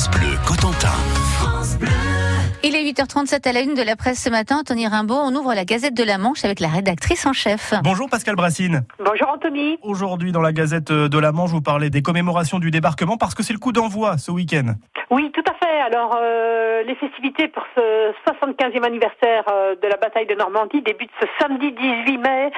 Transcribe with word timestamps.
France 0.00 0.18
Bleu 0.18 0.32
Cotentin. 0.46 0.96
Il 2.64 2.74
est 2.74 2.90
8h37 2.90 3.46
à 3.46 3.52
la 3.52 3.60
une 3.60 3.74
de 3.74 3.82
la 3.82 3.96
presse 3.96 4.22
ce 4.22 4.30
matin. 4.30 4.62
Tony 4.64 4.86
Rimbaud, 4.86 5.14
on 5.14 5.34
ouvre 5.34 5.52
la 5.52 5.66
Gazette 5.66 5.92
de 5.92 6.04
la 6.04 6.16
Manche 6.16 6.42
avec 6.42 6.60
la 6.60 6.68
rédactrice 6.68 7.26
en 7.26 7.34
chef. 7.34 7.74
Bonjour 7.84 8.08
Pascal 8.08 8.34
Brassine. 8.34 8.86
Bonjour 8.98 9.28
Anthony. 9.28 9.78
Aujourd'hui 9.82 10.32
dans 10.32 10.40
la 10.40 10.54
Gazette 10.54 10.90
de 10.90 11.18
la 11.18 11.32
Manche, 11.32 11.50
vous 11.50 11.60
parlez 11.60 11.90
des 11.90 12.00
commémorations 12.00 12.58
du 12.58 12.70
débarquement 12.70 13.18
parce 13.18 13.34
que 13.34 13.42
c'est 13.42 13.52
le 13.52 13.58
coup 13.58 13.72
d'envoi 13.72 14.16
ce 14.16 14.30
week-end. 14.30 14.72
Oui, 15.10 15.30
tout 15.32 15.44
à 15.46 15.52
fait. 15.62 15.80
Alors, 15.82 16.16
euh, 16.18 16.82
les 16.84 16.94
festivités 16.94 17.48
pour 17.48 17.64
ce 17.76 18.12
75e 18.26 18.82
anniversaire 18.82 19.44
euh, 19.52 19.74
de 19.82 19.86
la 19.86 19.98
bataille 19.98 20.26
de 20.26 20.34
Normandie 20.34 20.80
débutent 20.80 21.10
ce 21.20 21.26
samedi 21.38 21.72
18 21.72 22.16
mai. 22.16 22.50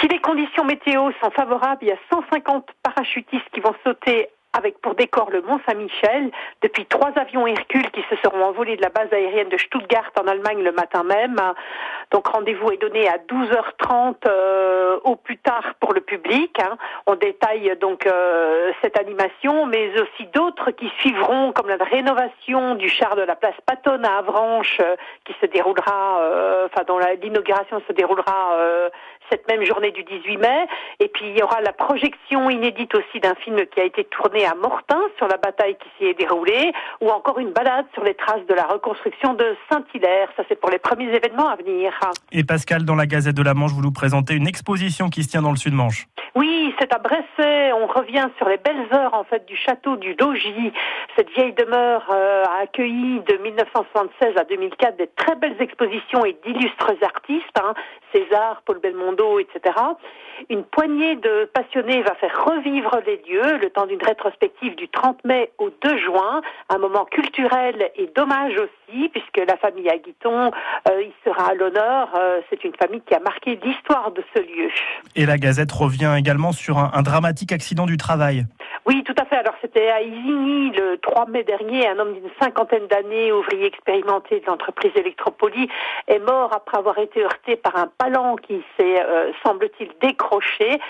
Si 0.00 0.08
les 0.08 0.18
conditions 0.18 0.64
météo 0.64 1.12
sont 1.22 1.30
favorables, 1.30 1.78
il 1.82 1.88
y 1.88 1.92
a 1.92 1.98
150 2.12 2.66
parachutistes 2.82 3.48
qui 3.52 3.60
vont 3.60 3.74
sauter 3.84 4.30
avec 4.52 4.80
pour 4.80 4.94
décor 4.94 5.30
le 5.30 5.40
Mont 5.42 5.60
Saint-Michel, 5.66 6.30
depuis 6.60 6.86
trois 6.86 7.10
avions 7.16 7.46
Hercule 7.46 7.90
qui 7.90 8.02
se 8.10 8.16
seront 8.16 8.44
envolés 8.44 8.76
de 8.76 8.82
la 8.82 8.90
base 8.90 9.12
aérienne 9.12 9.48
de 9.48 9.56
Stuttgart 9.56 10.10
en 10.20 10.26
Allemagne 10.26 10.62
le 10.62 10.72
matin 10.72 11.02
même. 11.04 11.40
Donc 12.10 12.26
rendez-vous 12.26 12.70
est 12.70 12.76
donné 12.76 13.08
à 13.08 13.16
12h30 13.16 14.16
euh, 14.26 14.98
au 15.04 15.16
plus 15.16 15.38
tard 15.38 15.74
pour 15.80 15.94
le 15.94 16.00
public. 16.00 16.58
Hein. 16.60 16.76
On 17.06 17.14
détaille 17.14 17.74
donc 17.80 18.06
euh, 18.06 18.72
cette 18.82 18.98
animation, 18.98 19.66
mais 19.66 19.90
aussi 20.00 20.26
d'autres 20.34 20.70
qui 20.72 20.90
suivront, 20.98 21.52
comme 21.52 21.68
la 21.68 21.82
rénovation 21.82 22.74
du 22.74 22.88
char 22.88 23.16
de 23.16 23.22
la 23.22 23.36
place 23.36 23.54
Patton 23.64 24.02
à 24.04 24.18
Avranches, 24.18 24.78
euh, 24.80 24.96
qui 25.24 25.34
se 25.40 25.46
déroulera, 25.46 26.20
enfin 26.66 26.84
dont 26.86 26.98
l'inauguration 26.98 27.80
se 27.86 27.92
déroulera 27.92 28.56
cette 29.32 29.48
même 29.48 29.64
journée 29.64 29.90
du 29.90 30.04
18 30.04 30.36
mai. 30.36 30.66
Et 31.00 31.08
puis 31.08 31.24
il 31.30 31.38
y 31.38 31.42
aura 31.42 31.60
la 31.62 31.72
projection 31.72 32.50
inédite 32.50 32.94
aussi 32.94 33.18
d'un 33.20 33.34
film 33.36 33.56
qui 33.66 33.80
a 33.80 33.84
été 33.84 34.04
tourné 34.04 34.44
à 34.44 34.54
Mortain 34.54 35.00
sur 35.16 35.26
la 35.26 35.38
bataille 35.38 35.76
qui 35.76 35.88
s'y 35.96 36.10
est 36.10 36.18
déroulée, 36.18 36.72
ou 37.00 37.08
encore 37.08 37.38
une 37.38 37.52
balade 37.52 37.86
sur 37.94 38.04
les 38.04 38.14
traces 38.14 38.44
de 38.46 38.54
la 38.54 38.64
reconstruction 38.64 39.34
de 39.34 39.56
Saint-Hilaire. 39.70 40.28
Ça 40.36 40.42
c'est 40.48 40.60
pour 40.60 40.70
les 40.70 40.78
premiers 40.78 41.08
événements 41.14 41.48
à 41.48 41.56
venir. 41.56 41.98
Et 42.30 42.44
Pascal, 42.44 42.84
dans 42.84 42.94
la 42.94 43.06
Gazette 43.06 43.36
de 43.36 43.42
la 43.42 43.54
Manche, 43.54 43.72
vous 43.72 43.82
nous 43.82 43.92
présentez 43.92 44.34
une 44.34 44.46
exposition 44.46 45.08
qui 45.08 45.22
se 45.22 45.28
tient 45.28 45.42
dans 45.42 45.50
le 45.50 45.56
Sud-Manche. 45.56 46.06
Oui, 46.34 46.74
c'est 46.78 46.94
à 46.94 46.98
Bresset. 46.98 47.72
On 47.72 47.86
revient 47.86 48.28
sur 48.38 48.48
les 48.48 48.56
belles 48.56 48.86
heures 48.94 49.12
en 49.12 49.24
fait 49.24 49.44
du 49.46 49.56
château 49.56 49.96
du 49.96 50.14
Logis. 50.14 50.72
Cette 51.14 51.28
vieille 51.30 51.52
demeure 51.52 52.06
euh, 52.10 52.44
a 52.44 52.62
accueilli 52.62 53.20
de 53.20 53.36
1976 53.42 54.36
à 54.36 54.44
2004 54.44 54.96
des 54.96 55.08
très 55.08 55.34
belles 55.34 55.60
expositions 55.60 56.24
et 56.24 56.36
d'illustres 56.44 56.92
artistes, 57.02 57.58
hein, 57.62 57.74
César, 58.14 58.62
Paul 58.64 58.78
Belmondo, 58.78 59.38
etc. 59.40 59.74
Une 60.48 60.64
poignée 60.64 61.16
de 61.16 61.50
passionnés 61.52 62.02
va 62.02 62.14
faire 62.14 62.44
revivre 62.44 62.98
les 63.06 63.22
lieux 63.28 63.58
le 63.58 63.70
temps 63.70 63.86
d'une 63.86 64.02
rétrospective 64.02 64.74
du 64.74 64.88
30 64.88 65.24
mai 65.24 65.52
au 65.58 65.70
2 65.70 65.98
juin, 65.98 66.40
un 66.68 66.78
moment 66.78 67.04
culturel 67.04 67.90
et 67.96 68.10
dommage 68.14 68.54
aussi, 68.56 69.08
puisque 69.10 69.46
la 69.46 69.56
famille 69.58 69.88
Aguiton 69.88 70.50
euh, 70.88 71.02
y 71.02 71.12
sera 71.24 71.50
à 71.50 71.54
l'honneur. 71.54 72.08
Euh, 72.16 72.40
c'est 72.50 72.64
une 72.64 72.74
famille 72.74 73.02
qui 73.06 73.14
a 73.14 73.20
marqué 73.20 73.58
l'histoire 73.62 74.10
de 74.12 74.22
ce 74.34 74.40
lieu. 74.40 74.70
Et 75.14 75.26
la 75.26 75.36
Gazette 75.36 75.72
revient 75.72 76.06
également 76.22 76.52
sur 76.52 76.78
un 76.78 77.02
dramatique 77.02 77.52
accident 77.52 77.84
du 77.84 77.96
travail. 77.96 78.46
Oui, 78.84 79.04
tout 79.04 79.14
à 79.16 79.24
fait. 79.24 79.36
Alors 79.36 79.54
c'était 79.60 79.88
à 79.90 80.02
Isigny 80.02 80.72
le 80.72 80.98
3 80.98 81.26
mai 81.26 81.44
dernier, 81.44 81.88
un 81.88 81.98
homme 81.98 82.14
d'une 82.14 82.30
cinquantaine 82.40 82.86
d'années, 82.88 83.30
ouvrier 83.30 83.66
expérimenté 83.66 84.40
de 84.40 84.46
l'entreprise 84.46 84.90
Electropoly, 84.96 85.68
est 86.08 86.18
mort 86.18 86.50
après 86.52 86.78
avoir 86.78 86.98
été 86.98 87.22
heurté 87.22 87.56
par 87.56 87.76
un 87.76 87.88
palan 87.98 88.36
qui 88.36 88.62
s'est, 88.76 89.00
euh, 89.04 89.30
semble-t-il, 89.44 89.88
décroché 90.00 90.80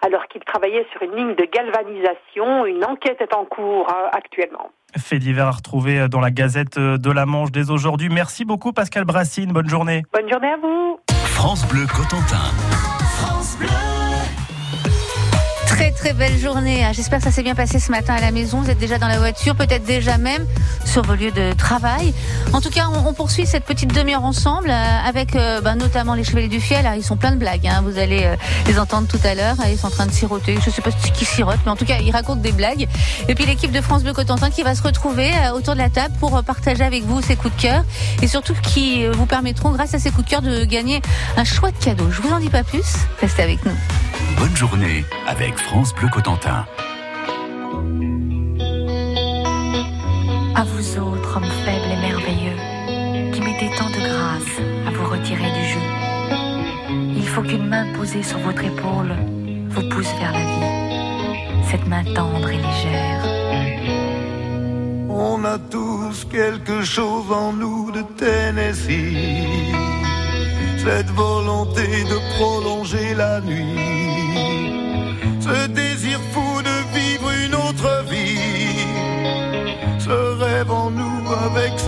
alors 0.00 0.26
qu'il 0.28 0.42
travaillait 0.44 0.86
sur 0.92 1.02
une 1.02 1.14
ligne 1.14 1.34
de 1.34 1.44
galvanisation. 1.44 2.64
Une 2.64 2.84
enquête 2.84 3.20
est 3.20 3.34
en 3.34 3.44
cours 3.44 3.88
euh, 3.90 4.08
actuellement. 4.12 4.70
Fait 4.96 5.18
divers 5.18 5.46
à 5.46 5.52
retrouver 5.52 6.00
euh, 6.00 6.08
dans 6.08 6.20
la 6.20 6.30
Gazette 6.30 6.78
de 6.78 7.10
la 7.12 7.26
Manche 7.26 7.52
dès 7.52 7.70
aujourd'hui. 7.70 8.08
Merci 8.08 8.46
beaucoup 8.46 8.72
Pascal 8.72 9.04
Brassine. 9.04 9.52
Bonne 9.52 9.68
journée. 9.68 10.04
Bonne 10.12 10.30
journée 10.30 10.52
à 10.52 10.56
vous. 10.56 10.98
France 11.26 11.68
Bleu 11.68 11.86
Cotentin. 11.86 12.50
France 13.18 13.58
Bleu. 13.58 14.01
Très 15.82 15.90
très 15.90 16.12
belle 16.12 16.38
journée. 16.38 16.84
Ah, 16.88 16.92
j'espère 16.92 17.18
que 17.18 17.24
ça 17.24 17.32
s'est 17.32 17.42
bien 17.42 17.56
passé 17.56 17.80
ce 17.80 17.90
matin 17.90 18.14
à 18.14 18.20
la 18.20 18.30
maison. 18.30 18.60
Vous 18.60 18.70
êtes 18.70 18.78
déjà 18.78 18.98
dans 18.98 19.08
la 19.08 19.18
voiture, 19.18 19.56
peut-être 19.56 19.82
déjà 19.82 20.16
même 20.16 20.46
sur 20.84 21.02
vos 21.02 21.16
lieux 21.16 21.32
de 21.32 21.54
travail. 21.54 22.14
En 22.52 22.60
tout 22.60 22.70
cas, 22.70 22.86
on, 23.04 23.12
poursuit 23.12 23.46
cette 23.46 23.64
petite 23.64 23.92
demi-heure 23.92 24.22
ensemble 24.22 24.70
euh, 24.70 24.98
avec 25.04 25.34
euh, 25.34 25.60
ben, 25.60 25.74
notamment 25.74 26.14
les 26.14 26.22
Chevaliers 26.22 26.46
du 26.46 26.60
Fiel. 26.60 26.88
ils 26.96 27.02
sont 27.02 27.16
pleins 27.16 27.32
de 27.32 27.36
blagues. 27.36 27.66
Hein. 27.66 27.82
Vous 27.84 27.98
allez 27.98 28.22
euh, 28.22 28.36
les 28.68 28.78
entendre 28.78 29.08
tout 29.08 29.18
à 29.24 29.34
l'heure. 29.34 29.56
Ils 29.68 29.76
sont 29.76 29.88
en 29.88 29.90
train 29.90 30.06
de 30.06 30.12
siroter. 30.12 30.56
Je 30.62 30.70
ne 30.70 30.72
sais 30.72 30.82
pas 30.82 30.92
ce 30.92 31.10
qu'ils 31.10 31.26
sirotent, 31.26 31.58
mais 31.64 31.72
en 31.72 31.76
tout 31.76 31.84
cas, 31.84 31.96
ils 32.00 32.12
racontent 32.12 32.40
des 32.40 32.52
blagues. 32.52 32.86
Et 33.26 33.34
puis 33.34 33.44
l'équipe 33.44 33.72
de 33.72 33.80
France 33.80 34.04
Bleu 34.04 34.12
Cotentin 34.12 34.50
qui 34.50 34.62
va 34.62 34.76
se 34.76 34.84
retrouver 34.84 35.32
autour 35.52 35.74
de 35.74 35.80
la 35.80 35.90
table 35.90 36.14
pour 36.20 36.44
partager 36.44 36.84
avec 36.84 37.02
vous 37.02 37.20
ses 37.22 37.34
coups 37.34 37.56
de 37.56 37.60
cœur 37.60 37.84
et 38.22 38.28
surtout 38.28 38.54
qui 38.62 39.04
vous 39.08 39.26
permettront, 39.26 39.72
grâce 39.72 39.94
à 39.94 39.98
ces 39.98 40.12
coups 40.12 40.26
de 40.26 40.30
cœur, 40.30 40.42
de 40.42 40.64
gagner 40.64 41.02
un 41.36 41.42
chouette 41.42 41.74
cadeau. 41.80 42.08
Je 42.08 42.22
vous 42.22 42.32
en 42.32 42.38
dis 42.38 42.50
pas 42.50 42.62
plus. 42.62 42.86
Restez 43.20 43.42
avec 43.42 43.64
nous. 43.64 43.74
Bonne 44.36 44.56
journée 44.56 45.04
avec 45.26 45.56
France 45.58 45.94
Bleu 45.94 46.08
Cotentin. 46.08 46.66
À 50.54 50.64
vous 50.64 50.98
autres, 50.98 51.36
hommes 51.36 51.50
faibles 51.64 51.92
et 51.92 52.00
merveilleux, 52.00 53.32
qui 53.32 53.40
mettez 53.40 53.70
tant 53.76 53.90
de 53.90 54.00
grâce 54.00 54.60
à 54.86 54.90
vous 54.90 55.06
retirer 55.10 55.50
du 55.50 55.64
jeu. 55.72 55.80
Il 57.16 57.26
faut 57.26 57.42
qu'une 57.42 57.68
main 57.68 57.86
posée 57.94 58.22
sur 58.22 58.38
votre 58.38 58.64
épaule 58.64 59.14
vous 59.70 59.88
pousse 59.88 60.12
vers 60.18 60.32
la 60.32 60.40
vie, 60.40 61.70
cette 61.70 61.86
main 61.86 62.04
tendre 62.14 62.50
et 62.50 62.56
légère. 62.56 63.24
On 65.08 65.44
a 65.44 65.58
tous 65.58 66.26
quelque 66.30 66.82
chose 66.82 67.30
en 67.30 67.52
nous 67.52 67.90
de 67.90 68.02
Tennessee, 68.16 69.16
cette 70.78 71.10
volonté 71.10 71.86
de 72.04 72.36
prolonger 72.36 73.14
la 73.14 73.40
nuit 73.40 74.01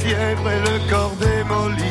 Fièvre 0.00 0.50
et 0.50 0.60
le 0.60 0.90
corps 0.90 1.16
démoli. 1.16 1.89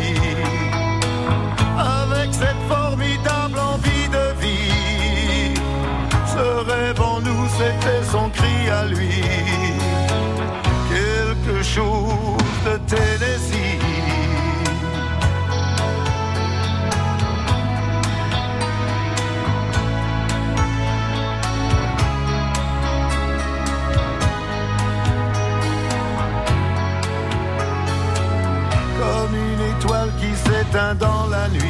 Dans 30.95 31.27
la 31.27 31.47
nuit, 31.49 31.68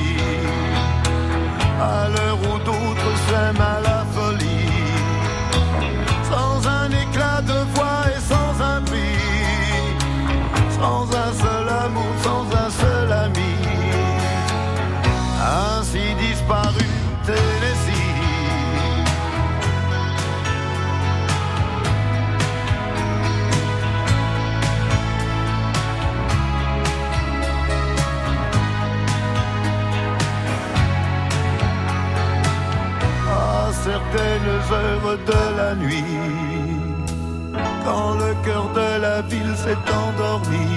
la 35.58 35.76
nuit. 35.76 36.04
Quand 37.86 38.14
le 38.16 38.34
cœur 38.46 38.66
de 38.74 39.02
la 39.02 39.22
ville 39.22 39.56
s'est 39.56 39.84
endormi, 40.04 40.70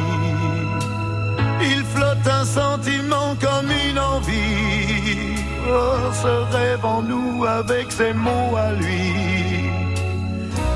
il 1.61 1.85
flotte 1.85 2.27
un 2.27 2.45
sentiment 2.45 3.35
comme 3.41 3.71
une 3.89 3.99
envie. 3.99 5.37
Oh, 5.69 6.13
ce 6.23 6.57
rêve 6.57 6.85
en 6.85 7.03
nous 7.03 7.45
avec 7.45 7.93
ses 7.93 8.13
mots 8.13 8.57
à 8.57 8.73
lui. 8.73 9.71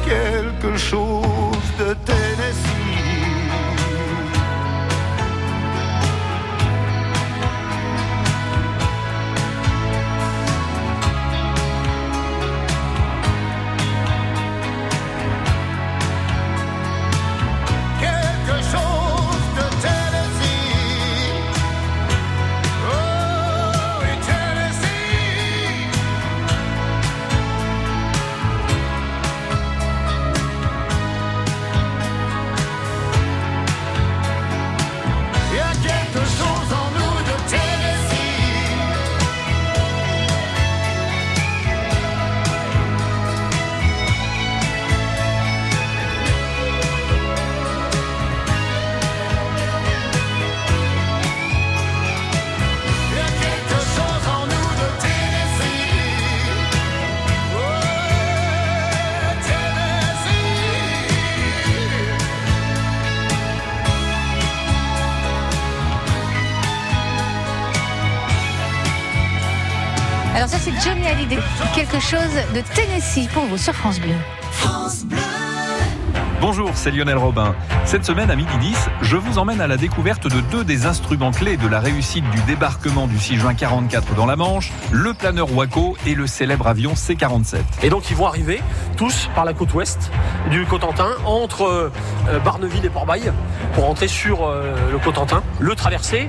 Quelque 0.04 0.76
chose 0.76 1.66
de 1.78 1.94
Tennessee. 2.04 2.75
Alors 70.46 70.60
ça 70.60 70.70
c'est 70.70 70.88
Johnny 70.88 71.04
Hallyday, 71.08 71.38
quelque 71.75 71.98
chose 71.98 72.20
de 72.54 72.60
Tennessee 72.72 73.26
pour 73.34 73.46
vous 73.46 73.58
sur 73.58 73.75
France 73.75 73.98
Bleu. 73.98 74.14
Bonjour, 76.40 76.70
c'est 76.75 76.93
Lionel 76.93 77.19
Robin. 77.19 77.56
Cette 77.84 78.04
semaine 78.04 78.31
à 78.31 78.37
midi 78.37 78.56
10, 78.60 78.88
je 79.02 79.16
vous 79.16 79.38
emmène 79.38 79.60
à 79.60 79.66
la 79.66 79.76
découverte 79.76 80.28
de 80.28 80.40
deux 80.52 80.62
des 80.62 80.87
instruments 80.87 81.32
clés 81.32 81.56
de 81.56 81.66
la 81.66 81.81
réussite 81.81 82.25
du 82.31 82.40
débarquement 82.43 83.08
du 83.08 83.19
6 83.19 83.38
juin 83.38 83.54
44 83.54 84.14
dans 84.14 84.26
la 84.26 84.37
Manche, 84.37 84.70
le 84.93 85.14
planeur 85.14 85.52
Waco 85.52 85.96
et 86.06 86.14
le 86.14 86.28
célèbre 86.28 86.69
avion 86.69 86.94
C-47. 86.94 87.56
Et 87.82 87.90
donc 87.90 88.08
ils 88.10 88.16
vont 88.16 88.26
arriver 88.26 88.62
tous 88.96 89.28
par 89.34 89.44
la 89.44 89.52
côte 89.52 89.75
ouest 89.75 90.12
du 90.52 90.64
Cotentin, 90.64 91.10
entre 91.25 91.64
euh, 91.64 91.90
Barneville 92.44 92.84
et 92.84 92.90
Port-Bail, 92.90 93.32
pour 93.75 93.90
entrer 93.90 94.06
sur 94.06 94.46
euh, 94.46 94.76
le 94.93 94.98
Cotentin, 94.98 95.43
le 95.58 95.75
traverser, 95.75 96.28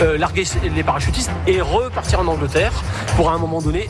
larguer 0.00 0.44
les 0.74 0.82
parachutistes 0.82 1.30
et 1.46 1.60
repartir 1.60 2.20
en 2.20 2.26
Angleterre 2.26 2.72
pour 3.16 3.30
à 3.30 3.34
un 3.34 3.38
moment 3.38 3.60
donné 3.60 3.86